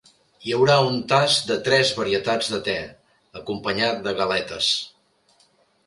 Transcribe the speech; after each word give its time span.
Hi 0.45 0.53
haurà 0.55 0.77
un 0.85 0.95
tast 1.11 1.51
de 1.51 1.57
tres 1.67 1.91
varietats 1.99 2.51
de 2.55 2.61
te, 2.71 2.77
acompanyat 3.43 4.05
de 4.09 4.19
galetes. 4.23 4.77